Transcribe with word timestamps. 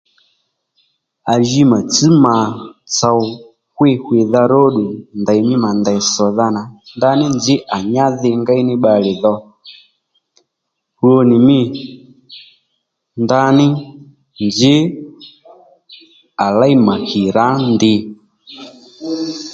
À 1.33 1.35
ji 1.47 1.61
mà 1.71 1.79
tsš 1.93 2.09
mà 2.23 2.35
tsò 2.95 3.09
hwî 3.75 3.91
hwìdha 4.05 4.41
róddù 4.53 4.85
ndèymí 5.21 5.55
mà 5.63 5.69
ndèy 5.81 5.99
ss̀dha 6.13 6.47
nà 6.55 6.61
ndaní 6.97 7.25
nzǐ 7.35 7.55
à 7.75 7.77
nyá 7.93 8.05
dhi 8.19 8.31
ngéy 8.41 8.61
ní 8.67 8.75
bbalè 8.79 9.11
dho 9.23 9.33
rwo 10.99 11.17
nì 11.29 11.37
mî 11.47 11.59
ndaní 13.23 13.67
nzǐ 14.47 14.75
à 16.45 16.47
léy 16.59 16.75
mà 16.87 16.93
hì 17.09 17.21
rǎ 17.35 17.45
nú 17.63 17.69
ndìy 17.75 17.99